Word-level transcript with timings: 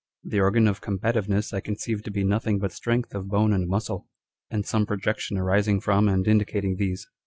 The 0.23 0.39
organ 0.39 0.67
of 0.67 0.81
combativeness 0.81 1.53
I 1.53 1.59
conceive 1.59 2.01
to 2.05 2.09
be 2.09 2.23
nothing 2.23 2.57
but 2.57 2.71
strength 2.71 3.13
of 3.13 3.27
bone 3.27 3.53
and 3.53 3.67
muscle, 3.67 4.07
and 4.49 4.65
some 4.65 4.87
projection 4.87 5.37
arising 5.37 5.79
from 5.79 6.09
and 6.09 6.27
indicating 6.27 6.77
these. 6.77 7.05